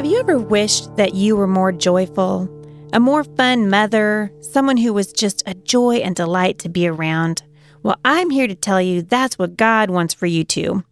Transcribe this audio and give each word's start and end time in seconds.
Have 0.00 0.10
you 0.10 0.18
ever 0.18 0.38
wished 0.38 0.96
that 0.96 1.14
you 1.14 1.36
were 1.36 1.46
more 1.46 1.72
joyful, 1.72 2.48
a 2.94 2.98
more 2.98 3.22
fun 3.22 3.68
mother, 3.68 4.32
someone 4.40 4.78
who 4.78 4.94
was 4.94 5.12
just 5.12 5.42
a 5.44 5.52
joy 5.52 5.96
and 5.96 6.16
delight 6.16 6.58
to 6.60 6.70
be 6.70 6.88
around? 6.88 7.42
Well, 7.82 8.00
I'm 8.02 8.30
here 8.30 8.46
to 8.46 8.54
tell 8.54 8.80
you 8.80 9.02
that's 9.02 9.38
what 9.38 9.58
God 9.58 9.90
wants 9.90 10.14
for 10.14 10.24
you 10.24 10.42
too. 10.42 10.84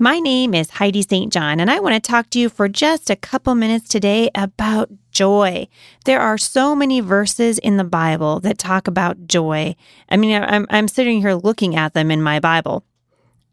My 0.00 0.18
name 0.18 0.52
is 0.52 0.70
Heidi 0.70 1.02
St. 1.02 1.32
John, 1.32 1.60
and 1.60 1.70
I 1.70 1.78
want 1.78 1.94
to 1.94 2.00
talk 2.00 2.28
to 2.30 2.40
you 2.40 2.48
for 2.48 2.68
just 2.68 3.08
a 3.08 3.14
couple 3.14 3.54
minutes 3.54 3.88
today 3.88 4.30
about 4.34 4.90
joy. 5.12 5.68
There 6.04 6.20
are 6.20 6.36
so 6.36 6.74
many 6.74 6.98
verses 6.98 7.58
in 7.58 7.76
the 7.76 7.84
Bible 7.84 8.40
that 8.40 8.58
talk 8.58 8.88
about 8.88 9.28
joy. 9.28 9.76
I 10.08 10.16
mean, 10.16 10.42
I'm, 10.42 10.66
I'm 10.70 10.88
sitting 10.88 11.20
here 11.20 11.34
looking 11.34 11.76
at 11.76 11.94
them 11.94 12.10
in 12.10 12.20
my 12.20 12.40
Bible. 12.40 12.82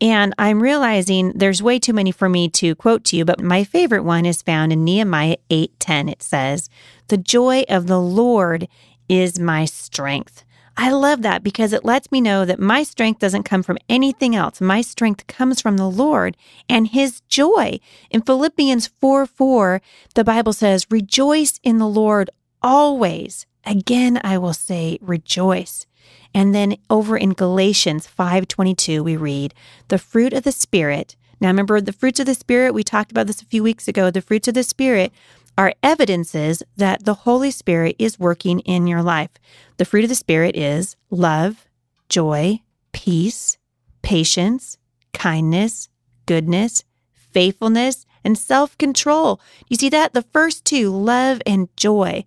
And 0.04 0.36
I'm 0.38 0.62
realizing 0.62 1.32
there's 1.32 1.64
way 1.64 1.80
too 1.80 1.94
many 1.94 2.12
for 2.12 2.28
me 2.28 2.50
to 2.50 2.76
quote 2.76 3.06
to 3.06 3.16
you, 3.16 3.24
but 3.24 3.42
my 3.42 3.64
favorite 3.64 4.04
one 4.04 4.26
is 4.26 4.42
found 4.42 4.74
in 4.74 4.84
Nehemiah 4.84 5.38
8:10. 5.50 6.10
It 6.10 6.22
says, 6.22 6.70
"The 7.08 7.16
joy 7.18 7.64
of 7.70 7.88
the 7.88 8.02
Lord 8.02 8.68
is 9.08 9.40
my 9.40 9.64
strength." 9.64 10.44
I 10.76 10.92
love 10.92 11.22
that 11.22 11.42
because 11.42 11.72
it 11.72 11.86
lets 11.86 12.12
me 12.12 12.20
know 12.20 12.44
that 12.44 12.60
my 12.60 12.84
strength 12.84 13.22
doesn't 13.22 13.44
come 13.44 13.64
from 13.64 13.78
anything 13.88 14.36
else. 14.36 14.60
My 14.60 14.82
strength 14.82 15.26
comes 15.28 15.62
from 15.62 15.78
the 15.78 15.90
Lord 15.90 16.36
and 16.68 16.88
his 16.88 17.22
joy. 17.30 17.80
In 18.10 18.24
Philippians 18.24 18.88
4 19.00 19.26
4, 19.26 19.82
the 20.16 20.26
Bible 20.26 20.52
says, 20.52 20.88
Rejoice 20.90 21.62
in 21.64 21.78
the 21.78 21.88
Lord 21.88 22.30
always. 22.62 23.46
Again, 23.66 24.20
I 24.22 24.38
will 24.38 24.54
say, 24.54 24.98
rejoice. 25.00 25.86
And 26.34 26.54
then 26.54 26.78
over 26.90 27.16
in 27.16 27.34
Galatians 27.34 28.08
5:22 28.08 29.04
we 29.04 29.16
read, 29.16 29.54
"The 29.88 29.98
fruit 29.98 30.34
of 30.34 30.44
the 30.44 30.52
spirit." 30.52 31.16
Now 31.40 31.50
remember 31.50 31.82
the 31.82 31.94
fruits 31.94 32.20
of 32.20 32.26
the 32.26 32.36
spirit, 32.36 32.74
we 32.74 32.84
talked 32.84 33.12
about 33.12 33.28
this 33.28 33.42
a 33.42 33.46
few 33.46 33.64
weeks 33.64 33.88
ago. 33.88 34.10
The 34.10 34.22
fruits 34.22 34.48
of 34.48 34.54
the 34.54 34.64
spirit 34.64 35.12
are 35.58 35.74
evidences 35.84 36.64
that 36.78 37.06
the 37.06 37.14
Holy 37.14 37.52
Spirit 37.52 37.96
is 38.00 38.20
working 38.20 38.60
in 38.62 38.88
your 38.88 39.04
life. 39.04 39.30
The 39.78 39.86
fruit 39.86 40.04
of 40.04 40.10
the 40.10 40.16
spirit 40.16 40.56
is 40.56 40.96
love, 41.12 41.68
joy, 42.10 42.62
peace, 42.92 43.58
patience, 44.02 44.78
kindness, 45.14 45.90
goodness, 46.26 46.84
faithfulness, 47.12 48.06
and 48.24 48.38
self-control. 48.38 49.40
You 49.68 49.76
see 49.76 49.90
that? 49.90 50.14
The 50.14 50.22
first 50.22 50.66
two, 50.66 50.90
love 50.90 51.42
and 51.46 51.68
joy. 51.76 52.26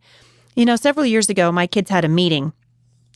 You 0.54 0.64
know, 0.64 0.76
several 0.76 1.06
years 1.06 1.28
ago 1.28 1.50
my 1.50 1.66
kids 1.66 1.90
had 1.90 2.04
a 2.04 2.08
meeting 2.08 2.52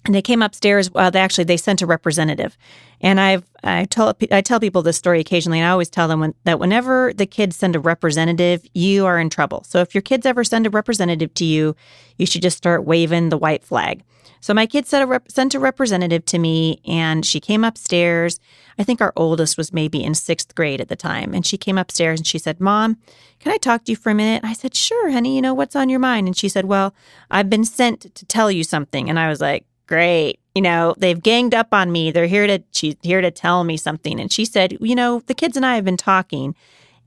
and 0.05 0.15
they 0.15 0.23
came 0.23 0.43
upstairs. 0.43 0.91
Well, 0.91 1.11
they 1.11 1.21
actually 1.21 1.45
they 1.45 1.57
sent 1.57 1.83
a 1.83 1.87
representative, 1.87 2.57
and 3.01 3.21
I've 3.21 3.45
I 3.63 3.85
tell 3.85 4.15
I 4.31 4.41
tell 4.41 4.61
people 4.61 4.83
this 4.83 4.97
story 4.97 5.21
occasionally, 5.21 5.59
and 5.59 5.67
I 5.67 5.71
always 5.71 5.91
tell 5.91 6.09
them 6.09 6.21
when, 6.21 6.35
that 6.45 6.59
whenever 6.59 7.13
the 7.13 7.27
kids 7.27 7.57
send 7.57 7.77
a 7.77 7.81
representative, 7.81 8.67
you 8.75 9.07
are 9.07 9.19
in 9.19 9.31
trouble. 9.31 9.65
So 9.65 9.81
if 9.81 9.95
your 9.95 10.03
kids 10.03 10.27
ever 10.27 10.45
send 10.45 10.67
a 10.67 10.71
representative 10.71 11.35
to 11.35 11.45
you, 11.45 11.77
you 12.17 12.27
should 12.27 12.43
just 12.43 12.57
start 12.57 12.85
waving 12.85 13.29
the 13.29 13.39
white 13.39 13.65
flag. 13.65 14.03
So 14.43 14.55
my 14.55 14.65
kid 14.65 14.87
sent 14.87 15.05
a, 15.05 15.07
rep, 15.07 15.31
sent 15.31 15.55
a 15.55 15.61
representative 15.61 16.25
to 16.27 16.39
me, 16.39 16.81
and 16.87 17.27
she 17.27 17.41
came 17.41 17.63
upstairs. 17.63 18.41
I 18.79 18.85
think 18.85 19.03
our 19.03 19.13
oldest 19.15 19.59
was 19.59 19.71
maybe 19.71 20.03
in 20.03 20.15
sixth 20.15 20.55
grade 20.55 20.81
at 20.81 20.89
the 20.89 20.97
time, 20.97 21.35
and 21.35 21.45
she 21.45 21.59
came 21.59 21.77
upstairs 21.77 22.21
and 22.21 22.27
she 22.27 22.39
said, 22.39 22.59
"Mom, 22.59 22.97
can 23.39 23.53
I 23.53 23.59
talk 23.59 23.85
to 23.85 23.93
you 23.93 23.97
for 23.97 24.09
a 24.09 24.15
minute?" 24.15 24.43
I 24.43 24.55
said, 24.55 24.75
"Sure, 24.75 25.11
honey. 25.11 25.37
You 25.37 25.43
know 25.43 25.53
what's 25.53 25.77
on 25.77 25.91
your 25.91 26.01
mind?" 26.01 26.27
And 26.27 26.37
she 26.37 26.49
said, 26.49 26.65
"Well, 26.65 26.95
I've 27.31 27.51
been 27.51 27.67
sent 27.67 28.15
to 28.15 28.25
tell 28.25 28.51
you 28.51 28.65
something," 28.65 29.11
and 29.11 29.19
I 29.19 29.29
was 29.29 29.43
like 29.43 29.67
great. 29.91 30.39
You 30.55 30.63
know, 30.63 30.95
they've 30.97 31.21
ganged 31.21 31.55
up 31.55 31.75
on 31.75 31.93
me. 31.93 32.11
They're 32.11 32.27
here 32.27 32.47
to 32.47 32.63
she's 32.71 32.95
here 33.03 33.21
to 33.21 33.31
tell 33.31 33.65
me 33.65 33.77
something. 33.77 34.19
And 34.19 34.33
she 34.33 34.45
said, 34.45 34.79
you 34.81 34.95
know, 34.95 35.21
the 35.27 35.35
kids 35.35 35.57
and 35.57 35.67
I 35.67 35.75
have 35.75 35.85
been 35.85 35.97
talking 35.97 36.55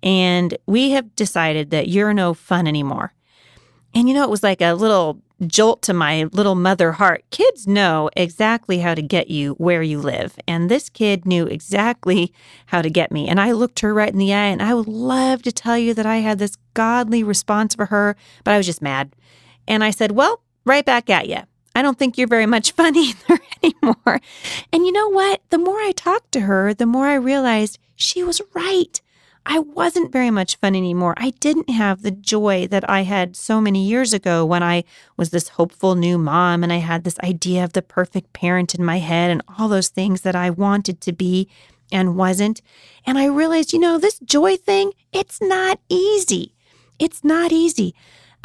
and 0.03 0.57
we 0.67 0.91
have 0.91 1.15
decided 1.15 1.71
that 1.71 1.87
you're 1.87 2.13
no 2.13 2.33
fun 2.33 2.67
anymore. 2.67 3.13
And 3.95 4.07
you 4.07 4.13
know, 4.13 4.23
it 4.23 4.29
was 4.29 4.43
like 4.43 4.61
a 4.61 4.73
little 4.73 5.21
jolt 5.47 5.81
to 5.83 5.93
my 5.93 6.25
little 6.31 6.55
mother 6.55 6.93
heart. 6.93 7.23
Kids 7.31 7.67
know 7.67 8.09
exactly 8.15 8.79
how 8.79 8.95
to 8.95 9.01
get 9.01 9.29
you 9.29 9.53
where 9.53 9.81
you 9.81 9.99
live. 9.99 10.37
And 10.47 10.69
this 10.69 10.89
kid 10.89 11.25
knew 11.25 11.45
exactly 11.45 12.33
how 12.67 12.81
to 12.81 12.89
get 12.89 13.11
me. 13.11 13.27
And 13.27 13.39
I 13.39 13.51
looked 13.53 13.79
her 13.79 13.93
right 13.93 14.11
in 14.11 14.19
the 14.19 14.33
eye 14.33 14.47
and 14.47 14.61
I 14.61 14.73
would 14.73 14.87
love 14.87 15.41
to 15.43 15.51
tell 15.51 15.77
you 15.77 15.93
that 15.93 16.05
I 16.05 16.17
had 16.17 16.39
this 16.39 16.57
godly 16.73 17.23
response 17.23 17.75
for 17.75 17.87
her, 17.87 18.15
but 18.43 18.53
I 18.53 18.57
was 18.57 18.65
just 18.65 18.81
mad. 18.81 19.15
And 19.67 19.83
I 19.83 19.91
said, 19.91 20.11
well, 20.11 20.41
right 20.65 20.85
back 20.85 21.09
at 21.09 21.29
you. 21.29 21.43
I 21.75 21.81
don't 21.81 21.97
think 21.97 22.17
you're 22.17 22.27
very 22.27 22.45
much 22.45 22.71
fun 22.79 22.95
either 22.95 23.39
anymore. 23.63 24.19
And 24.71 24.85
you 24.85 24.91
know 24.91 25.09
what? 25.09 25.41
The 25.49 25.57
more 25.57 25.79
I 25.79 25.91
talked 25.95 26.31
to 26.33 26.41
her, 26.41 26.73
the 26.73 26.85
more 26.85 27.07
I 27.07 27.15
realized 27.15 27.79
she 27.95 28.23
was 28.23 28.41
right. 28.53 28.99
I 29.45 29.59
wasn't 29.59 30.13
very 30.13 30.31
much 30.31 30.55
fun 30.55 30.73
anymore. 30.75 31.15
I 31.17 31.31
didn't 31.31 31.69
have 31.69 32.01
the 32.01 32.11
joy 32.11 32.65
that 32.67 32.89
I 32.89 33.01
had 33.01 33.35
so 33.35 33.59
many 33.59 33.85
years 33.85 34.13
ago 34.13 34.45
when 34.45 34.63
I 34.63 34.85
was 35.17 35.31
this 35.31 35.49
hopeful 35.49 35.95
new 35.95 36.17
mom 36.17 36.63
and 36.63 36.71
I 36.71 36.77
had 36.77 37.03
this 37.03 37.19
idea 37.19 37.63
of 37.63 37.73
the 37.73 37.81
perfect 37.81 38.31
parent 38.31 38.73
in 38.73 38.85
my 38.85 38.99
head 38.99 39.31
and 39.31 39.41
all 39.57 39.67
those 39.67 39.89
things 39.89 40.21
that 40.21 40.35
I 40.35 40.49
wanted 40.49 41.01
to 41.01 41.11
be 41.11 41.49
and 41.91 42.15
wasn't. 42.15 42.61
And 43.05 43.17
I 43.17 43.25
realized, 43.25 43.73
you 43.73 43.79
know, 43.79 43.97
this 43.97 44.17
joy 44.19 44.55
thing, 44.55 44.93
it's 45.11 45.41
not 45.41 45.79
easy. 45.89 46.55
It's 46.97 47.23
not 47.23 47.51
easy. 47.51 47.93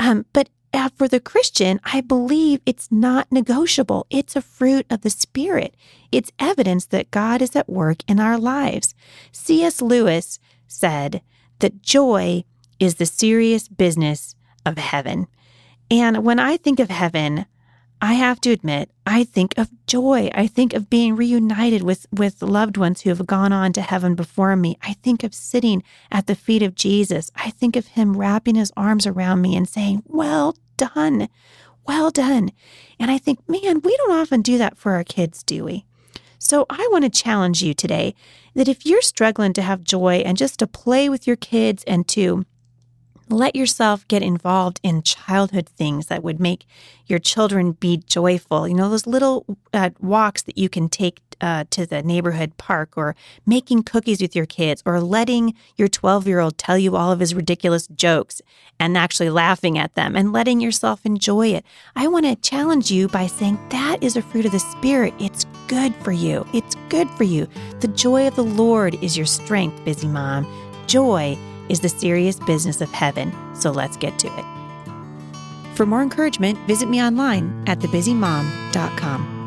Um, 0.01 0.27
but 0.33 0.49
uh, 0.79 0.89
for 0.97 1.09
the 1.09 1.19
Christian, 1.19 1.81
I 1.83 2.01
believe 2.01 2.61
it's 2.65 2.91
not 2.91 3.33
negotiable. 3.33 4.07
It's 4.11 4.37
a 4.37 4.41
fruit 4.41 4.87
of 4.89 5.01
the 5.01 5.11
Spirit. 5.11 5.75
It's 6.13 6.31
evidence 6.39 6.87
that 6.87 7.11
God 7.11 7.43
is 7.43 7.57
at 7.57 7.69
work 7.69 7.99
in 8.07 8.21
our 8.21 8.39
lives. 8.39 8.95
C.S. 9.33 9.83
Lewis 9.83 10.39
said 10.69 11.21
that 11.59 11.83
joy 11.83 12.45
is 12.79 12.95
the 12.95 13.07
serious 13.07 13.67
business 13.67 14.37
of 14.65 14.79
heaven. 14.79 15.27
And 15.91 16.25
when 16.25 16.39
I 16.39 16.57
think 16.57 16.79
of 16.79 16.91
heaven, 16.91 17.47
I 18.01 18.15
have 18.15 18.41
to 18.43 18.53
admit, 18.53 18.91
I 19.05 19.25
think 19.25 19.59
of 19.59 19.71
joy. 19.89 20.31
I 20.33 20.47
think 20.47 20.73
of 20.73 20.89
being 20.89 21.17
reunited 21.17 21.83
with, 21.83 22.07
with 22.13 22.41
loved 22.41 22.77
ones 22.77 23.01
who 23.01 23.11
have 23.11 23.27
gone 23.27 23.53
on 23.53 23.73
to 23.73 23.83
heaven 23.83 24.15
before 24.15 24.55
me. 24.55 24.79
I 24.83 24.93
think 24.93 25.25
of 25.25 25.35
sitting 25.35 25.83
at 26.13 26.29
the 26.29 26.37
feet 26.37 26.63
of 26.63 26.77
Jesus. 26.77 27.33
I 27.35 27.51
think 27.51 27.75
of 27.75 27.89
him 27.89 28.17
wrapping 28.17 28.55
his 28.55 28.73
arms 28.77 29.09
around 29.09 29.43
me 29.43 29.57
and 29.57 29.69
saying, 29.69 30.05
Well 30.07 30.55
done. 30.79 31.29
Well 31.87 32.11
done. 32.11 32.53
And 32.99 33.11
I 33.11 33.19
think, 33.19 33.47
man, 33.49 33.83
we 33.83 33.97
don't 33.99 34.13
often 34.13 34.41
do 34.41 34.57
that 34.57 34.79
for 34.79 34.93
our 34.93 35.05
kids, 35.05 35.43
do 35.43 35.65
we? 35.65 35.85
So 36.39 36.65
I 36.71 36.89
want 36.91 37.05
to 37.05 37.11
challenge 37.11 37.63
you 37.63 37.75
today 37.75 38.15
that 38.55 38.69
if 38.69 38.87
you're 38.87 39.03
struggling 39.03 39.53
to 39.55 39.63
have 39.63 39.85
joy 39.85 40.23
and 40.25 40.39
just 40.39 40.59
to 40.61 40.67
play 40.67 41.09
with 41.09 41.27
your 41.27 41.37
kids 41.37 41.85
and 41.85 42.07
to 42.09 42.47
let 43.31 43.57
yourself 43.57 44.07
get 44.09 44.23
involved 44.23 44.81
in 44.83 45.03
childhood 45.03 45.69
things 45.69 46.07
that 46.07 46.23
would 46.23 46.41
make 46.41 46.67
your 47.07 47.19
children 47.19 47.73
be 47.73 47.97
joyful. 47.97 48.69
You 48.69 48.75
know, 48.75 48.91
those 48.91 49.07
little 49.07 49.45
uh, 49.73 49.91
walks 50.01 50.43
that 50.43 50.59
you 50.59 50.69
can 50.69 50.89
take 50.89 51.21
uh, 51.41 51.65
to 51.71 51.87
the 51.87 52.03
neighborhood 52.03 52.57
park, 52.57 52.91
or 52.97 53.15
making 53.47 53.85
cookies 53.85 54.21
with 54.21 54.35
your 54.35 54.47
kids, 54.47 54.83
or 54.85 55.01
letting 55.01 55.55
your 55.77 55.89
12 55.89 56.27
year 56.27 56.41
old 56.41 56.59
tell 56.59 56.77
you 56.77 56.97
all 56.97 57.13
of 57.13 57.21
his 57.21 57.35
ridiculous 57.35 57.87
jokes 57.89 58.43
and 58.81 58.97
actually 58.97 59.31
laughing 59.31 59.79
at 59.79 59.95
them 59.95 60.17
and 60.17 60.33
letting 60.33 60.61
yourself 60.61 61.05
enjoy 61.05 61.49
it. 61.49 61.65
I 61.95 62.09
want 62.09 62.27
to 62.27 62.37
challenge 62.37 62.91
you 62.91 63.09
by 63.09 63.27
saying 63.27 63.59
that 63.71 64.03
is 64.03 64.17
a 64.17 64.23
fruit 64.23 64.47
of 64.47 64.53
the 64.53 64.59
Spirit. 64.59 65.15
It's 65.19 65.47
good 65.69 65.95
for 65.97 66.13
you. 66.13 66.47
It's 66.53 66.75
good 66.89 67.09
for 67.11 67.25
you. 67.25 67.47
The 67.81 67.89
joy 67.89 68.27
of 68.27 68.35
the 68.35 68.45
Lord 68.45 69.03
is 69.03 69.17
your 69.17 69.27
strength, 69.27 69.85
busy 69.85 70.09
mom. 70.09 70.47
Joy 70.87 71.39
is 71.69 71.81
the 71.81 71.89
serious 71.89 72.39
business 72.41 72.81
of 72.81 72.91
heaven, 72.91 73.33
so 73.55 73.71
let's 73.71 73.97
get 73.97 74.19
to 74.21 74.29
it. 74.29 75.77
For 75.77 75.87
more 75.87 76.03
encouragement, 76.03 76.59
visit 76.67 76.89
me 76.89 77.01
online 77.03 77.65
at 77.67 77.79
thebusymom.com. 77.79 79.38